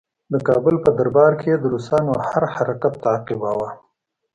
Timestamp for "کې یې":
1.39-1.57